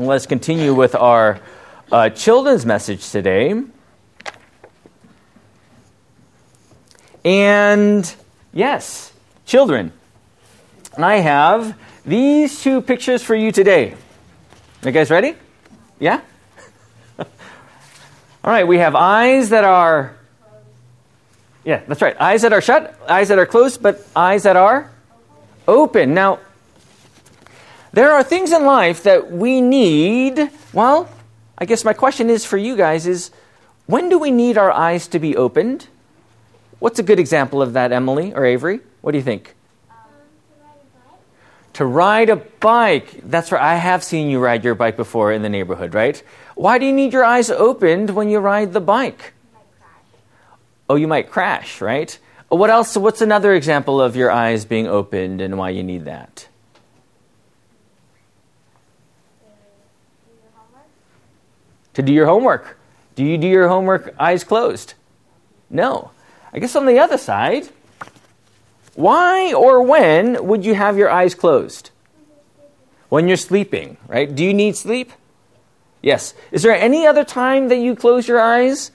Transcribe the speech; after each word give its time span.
Let's 0.00 0.24
continue 0.24 0.72
with 0.72 0.94
our 0.94 1.40
uh, 1.92 2.08
children's 2.08 2.64
message 2.64 3.10
today. 3.10 3.62
And 7.22 8.14
yes, 8.50 9.12
children, 9.44 9.92
I 10.96 11.16
have 11.16 11.76
these 12.06 12.62
two 12.62 12.80
pictures 12.80 13.22
for 13.22 13.34
you 13.34 13.52
today. 13.52 13.92
Are 13.92 14.88
you 14.88 14.92
guys 14.92 15.10
ready? 15.10 15.34
Yeah? 15.98 16.22
All 17.18 17.26
right, 18.42 18.66
we 18.66 18.78
have 18.78 18.94
eyes 18.94 19.50
that 19.50 19.64
are. 19.64 20.16
Yeah, 21.62 21.82
that's 21.86 22.00
right. 22.00 22.18
Eyes 22.18 22.40
that 22.40 22.54
are 22.54 22.62
shut, 22.62 22.98
eyes 23.06 23.28
that 23.28 23.38
are 23.38 23.44
closed, 23.44 23.82
but 23.82 24.02
eyes 24.16 24.44
that 24.44 24.56
are 24.56 24.90
open. 25.68 26.14
Now, 26.14 26.38
there 27.92 28.12
are 28.12 28.22
things 28.22 28.52
in 28.52 28.64
life 28.64 29.02
that 29.02 29.30
we 29.32 29.60
need. 29.60 30.50
Well, 30.72 31.08
I 31.58 31.64
guess 31.64 31.84
my 31.84 31.92
question 31.92 32.30
is 32.30 32.44
for 32.44 32.56
you 32.56 32.76
guys 32.76 33.06
is 33.06 33.30
when 33.86 34.08
do 34.08 34.18
we 34.18 34.30
need 34.30 34.56
our 34.56 34.70
eyes 34.70 35.08
to 35.08 35.18
be 35.18 35.36
opened? 35.36 35.88
What's 36.78 36.98
a 36.98 37.02
good 37.02 37.18
example 37.18 37.60
of 37.60 37.74
that, 37.74 37.92
Emily 37.92 38.32
or 38.32 38.44
Avery? 38.44 38.80
What 39.00 39.12
do 39.12 39.18
you 39.18 39.24
think? 39.24 39.54
Um, 39.90 39.96
To 41.74 41.84
ride 41.84 42.30
a 42.30 42.36
bike. 42.36 43.20
That's 43.24 43.52
right. 43.52 43.60
I 43.60 43.74
have 43.74 44.02
seen 44.02 44.30
you 44.30 44.38
ride 44.38 44.64
your 44.64 44.74
bike 44.74 44.96
before 44.96 45.32
in 45.32 45.42
the 45.42 45.48
neighborhood, 45.48 45.92
right? 45.92 46.22
Why 46.54 46.78
do 46.78 46.86
you 46.86 46.92
need 46.92 47.12
your 47.12 47.24
eyes 47.24 47.50
opened 47.50 48.10
when 48.10 48.30
you 48.30 48.38
ride 48.38 48.72
the 48.72 48.80
bike? 48.80 49.32
You 49.52 49.60
Oh, 50.90 50.94
you 50.94 51.08
might 51.08 51.30
crash, 51.30 51.80
right? 51.80 52.16
What 52.48 52.70
else? 52.70 52.96
What's 52.96 53.20
another 53.20 53.54
example 53.54 54.00
of 54.00 54.16
your 54.16 54.30
eyes 54.30 54.64
being 54.64 54.86
opened 54.86 55.40
and 55.40 55.58
why 55.58 55.70
you 55.70 55.82
need 55.82 56.04
that? 56.06 56.48
To 61.94 62.02
do 62.02 62.12
your 62.12 62.26
homework. 62.26 62.78
Do 63.14 63.24
you 63.24 63.38
do 63.38 63.46
your 63.46 63.68
homework 63.68 64.14
eyes 64.18 64.44
closed? 64.44 64.94
No. 65.68 66.10
I 66.52 66.58
guess 66.58 66.74
on 66.76 66.86
the 66.86 66.98
other 66.98 67.18
side, 67.18 67.68
why 68.94 69.52
or 69.52 69.82
when 69.82 70.44
would 70.46 70.64
you 70.64 70.74
have 70.74 70.96
your 70.98 71.10
eyes 71.10 71.34
closed? 71.34 71.90
When 73.08 73.28
you're 73.28 73.36
sleeping, 73.36 73.96
right? 74.06 74.32
Do 74.32 74.44
you 74.44 74.54
need 74.54 74.76
sleep? 74.76 75.12
Yes. 76.02 76.34
Is 76.52 76.62
there 76.62 76.74
any 76.74 77.06
other 77.06 77.24
time 77.24 77.68
that 77.68 77.78
you 77.78 77.94
close 77.94 78.26
your 78.26 78.40
eyes? 78.40 78.90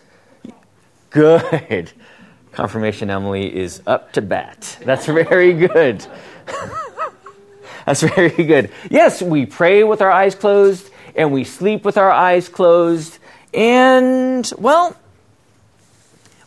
Good. 1.09 1.91
Confirmation 2.51 3.09
Emily 3.09 3.53
is 3.53 3.81
up 3.85 4.13
to 4.13 4.21
bat. 4.21 4.77
That's 4.83 5.05
very 5.05 5.53
good. 5.53 6.05
That's 7.85 8.01
very 8.01 8.29
good. 8.29 8.71
Yes, 8.89 9.21
we 9.21 9.45
pray 9.45 9.83
with 9.83 10.01
our 10.01 10.09
eyes 10.09 10.35
closed 10.35 10.89
and 11.15 11.31
we 11.31 11.43
sleep 11.43 11.85
with 11.85 11.97
our 11.97 12.11
eyes 12.11 12.49
closed. 12.49 13.19
And, 13.53 14.49
well, 14.57 14.95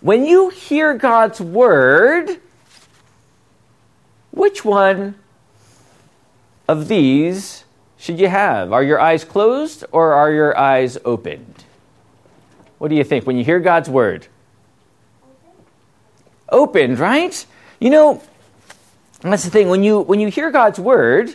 when 0.00 0.26
you 0.26 0.50
hear 0.50 0.94
God's 0.94 1.40
word, 1.40 2.40
which 4.30 4.64
one 4.64 5.16
of 6.68 6.88
these 6.88 7.64
should 7.96 8.20
you 8.20 8.28
have? 8.28 8.72
Are 8.72 8.82
your 8.82 9.00
eyes 9.00 9.24
closed 9.24 9.84
or 9.90 10.12
are 10.12 10.30
your 10.30 10.56
eyes 10.56 10.98
opened? 11.04 11.64
What 12.78 12.88
do 12.88 12.94
you 12.94 13.04
think 13.04 13.26
when 13.26 13.36
you 13.36 13.44
hear 13.44 13.58
God's 13.58 13.88
word? 13.88 14.28
Opened, 16.48 16.98
right? 16.98 17.44
You 17.80 17.90
know, 17.90 18.22
that's 19.20 19.44
the 19.44 19.50
thing. 19.50 19.68
When 19.68 19.82
you 19.82 20.00
when 20.00 20.20
you 20.20 20.28
hear 20.28 20.50
God's 20.50 20.78
word, 20.78 21.34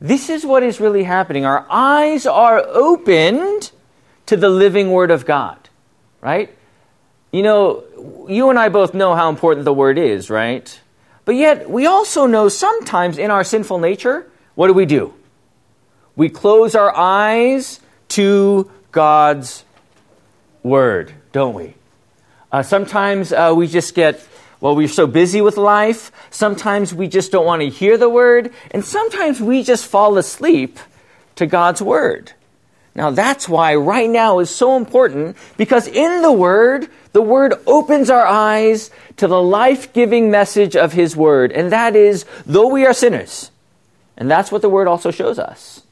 this 0.00 0.30
is 0.30 0.46
what 0.46 0.62
is 0.62 0.80
really 0.80 1.04
happening. 1.04 1.44
Our 1.44 1.66
eyes 1.68 2.26
are 2.26 2.58
opened 2.58 3.70
to 4.26 4.36
the 4.36 4.48
living 4.48 4.90
word 4.90 5.10
of 5.10 5.26
God, 5.26 5.68
right? 6.20 6.56
You 7.32 7.42
know, 7.42 8.26
you 8.28 8.50
and 8.50 8.58
I 8.58 8.70
both 8.70 8.94
know 8.94 9.14
how 9.14 9.28
important 9.28 9.64
the 9.64 9.72
word 9.72 9.98
is, 9.98 10.30
right? 10.30 10.80
But 11.24 11.34
yet, 11.34 11.68
we 11.68 11.86
also 11.86 12.26
know 12.26 12.48
sometimes 12.48 13.18
in 13.18 13.30
our 13.30 13.44
sinful 13.44 13.78
nature, 13.78 14.26
what 14.54 14.68
do 14.68 14.72
we 14.72 14.86
do? 14.86 15.14
We 16.16 16.28
close 16.28 16.74
our 16.74 16.94
eyes 16.96 17.80
to 18.08 18.70
God's 18.90 19.64
word, 20.62 21.12
don't 21.32 21.54
we? 21.54 21.74
Uh, 22.52 22.62
sometimes 22.62 23.32
uh, 23.32 23.52
we 23.56 23.66
just 23.66 23.94
get, 23.94 24.26
well, 24.60 24.74
we're 24.74 24.88
so 24.88 25.06
busy 25.06 25.40
with 25.40 25.56
life. 25.56 26.10
Sometimes 26.30 26.92
we 26.92 27.08
just 27.08 27.32
don't 27.32 27.46
want 27.46 27.62
to 27.62 27.68
hear 27.68 27.96
the 27.96 28.08
word. 28.08 28.52
And 28.70 28.84
sometimes 28.84 29.40
we 29.40 29.62
just 29.62 29.86
fall 29.86 30.18
asleep 30.18 30.78
to 31.36 31.46
God's 31.46 31.80
word. 31.80 32.32
Now, 32.94 33.10
that's 33.10 33.48
why 33.48 33.76
right 33.76 34.10
now 34.10 34.40
is 34.40 34.50
so 34.50 34.76
important 34.76 35.36
because 35.56 35.86
in 35.86 36.22
the 36.22 36.32
Word, 36.32 36.88
the 37.12 37.22
Word 37.22 37.54
opens 37.66 38.10
our 38.10 38.26
eyes 38.26 38.90
to 39.18 39.28
the 39.28 39.40
life 39.40 39.92
giving 39.92 40.30
message 40.30 40.74
of 40.74 40.92
His 40.92 41.16
Word, 41.16 41.52
and 41.52 41.70
that 41.72 41.94
is, 41.94 42.26
though 42.46 42.68
we 42.68 42.86
are 42.86 42.92
sinners, 42.92 43.50
and 44.16 44.30
that's 44.30 44.50
what 44.50 44.62
the 44.62 44.68
Word 44.68 44.88
also 44.88 45.10
shows 45.10 45.38
us. 45.38 45.82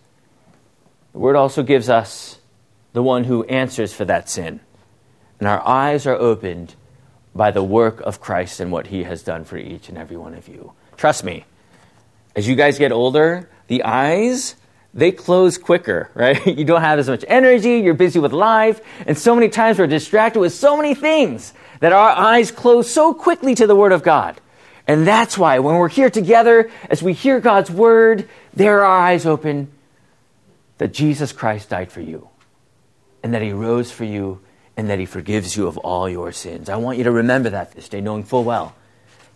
The 1.13 1.21
Word 1.21 1.37
also 1.37 1.63
gives 1.63 1.89
us 1.89 2.39
the 2.95 3.03
one 3.03 3.25
who 3.25 3.45
answers 3.45 3.93
for 3.93 4.05
that 4.05 4.29
sin. 4.29 4.61
And 5.39 5.49
our 5.49 5.67
eyes 5.67 6.07
are 6.07 6.17
opened 6.17 6.75
by 7.35 7.51
the 7.51 7.63
work 7.63 8.01
of 8.01 8.21
Christ 8.21 8.61
and 8.61 8.73
what 8.73 8.89
He 8.89 9.05
has 9.05 9.23
done 9.23 9.45
for 9.45 9.57
each 9.57 9.89
and 9.89 9.97
every 9.97 10.17
one 10.17 10.35
of 10.35 10.49
you. 10.49 10.73
Trust 10.97 11.23
me, 11.25 11.45
as 12.35 12.49
you 12.49 12.57
guys 12.57 12.79
get 12.79 12.93
older, 12.93 13.49
the 13.69 13.85
eyes 13.85 14.57
they 14.95 15.13
close 15.13 15.59
quicker, 15.59 16.11
right? 16.15 16.45
You 16.47 16.65
don't 16.65 16.81
have 16.81 16.99
as 16.99 17.09
much 17.09 17.25
energy, 17.29 17.79
you're 17.79 17.95
busy 17.95 18.19
with 18.19 18.33
life, 18.33 18.81
and 19.07 19.17
so 19.17 19.35
many 19.35 19.49
times 19.49 19.79
we're 19.79 19.87
distracted 19.87 20.41
with 20.41 20.53
so 20.53 20.77
many 20.77 20.95
things 20.95 21.53
that 21.81 21.93
our 21.93 22.11
eyes 22.11 22.51
close 22.51 22.91
so 22.91 23.15
quickly 23.15 23.55
to 23.55 23.67
the 23.67 23.77
Word 23.77 23.93
of 23.93 24.03
God. 24.03 24.41
And 24.87 25.07
that's 25.07 25.37
why 25.37 25.59
when 25.59 25.77
we're 25.77 25.89
here 25.89 26.11
together, 26.11 26.71
as 26.89 27.03
we 27.03 27.13
hear 27.13 27.41
God's 27.41 27.71
Word, 27.71 28.29
there 28.55 28.81
are 28.81 28.85
our 28.85 28.99
eyes 28.99 29.27
open 29.27 29.71
that 30.79 30.93
Jesus 30.93 31.33
Christ 31.33 31.69
died 31.69 31.93
for 31.93 32.01
you, 32.01 32.29
and 33.23 33.35
that 33.35 33.43
He 33.43 33.53
rose 33.53 33.91
for 33.93 34.05
you, 34.05 34.41
and 34.79 34.89
that 34.89 35.01
He 35.01 35.07
forgives 35.07 35.57
you 35.57 35.67
of 35.67 35.77
all 35.79 36.09
your 36.09 36.31
sins. 36.31 36.69
I 36.69 36.77
want 36.77 36.99
you 36.99 37.05
to 37.05 37.11
remember 37.11 37.51
that 37.51 37.73
this 37.73 37.89
day, 37.89 38.01
knowing 38.01 38.23
full 38.23 38.45
well 38.45 38.77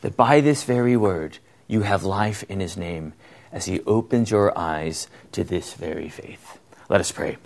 that 0.00 0.16
by 0.16 0.40
this 0.40 0.62
very 0.62 0.96
Word, 0.96 1.38
you 1.66 1.82
have 1.82 2.04
life 2.04 2.44
in 2.48 2.60
His 2.60 2.76
name 2.76 3.12
as 3.50 3.64
He 3.64 3.80
opens 3.80 4.30
your 4.30 4.56
eyes 4.56 5.08
to 5.32 5.42
this 5.42 5.74
very 5.74 6.08
faith. 6.08 6.60
Let 6.88 7.00
us 7.00 7.10
pray. 7.10 7.38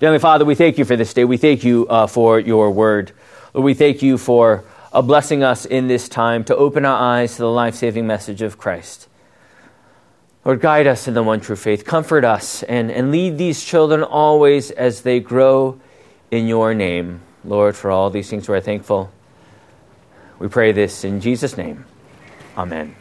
Heavenly 0.00 0.18
Father, 0.18 0.46
we 0.46 0.54
thank 0.54 0.78
you 0.78 0.86
for 0.86 0.96
this 0.96 1.12
day. 1.12 1.24
We 1.24 1.36
thank 1.36 1.64
you 1.64 1.86
uh, 1.88 2.06
for 2.06 2.40
your 2.40 2.70
word. 2.70 3.12
Lord, 3.52 3.64
we 3.66 3.74
thank 3.74 4.02
you 4.02 4.16
for 4.16 4.64
uh, 4.90 5.02
blessing 5.02 5.42
us 5.42 5.66
in 5.66 5.86
this 5.86 6.08
time 6.08 6.44
to 6.44 6.56
open 6.56 6.86
our 6.86 6.98
eyes 6.98 7.36
to 7.36 7.42
the 7.42 7.50
life 7.50 7.74
saving 7.74 8.06
message 8.06 8.40
of 8.40 8.56
Christ. 8.56 9.06
Lord, 10.46 10.62
guide 10.62 10.86
us 10.86 11.06
in 11.06 11.12
the 11.12 11.22
one 11.22 11.40
true 11.40 11.56
faith. 11.56 11.84
Comfort 11.84 12.24
us 12.24 12.62
and, 12.62 12.90
and 12.90 13.12
lead 13.12 13.36
these 13.36 13.62
children 13.62 14.02
always 14.02 14.70
as 14.70 15.02
they 15.02 15.20
grow 15.20 15.78
in 16.32 16.48
your 16.48 16.74
name. 16.74 17.20
Lord, 17.44 17.76
for 17.76 17.90
all 17.90 18.10
these 18.10 18.28
things 18.28 18.48
we're 18.48 18.60
thankful. 18.60 19.12
We 20.40 20.48
pray 20.48 20.72
this 20.72 21.04
in 21.04 21.20
Jesus' 21.20 21.56
name. 21.56 21.84
Amen. 22.56 22.96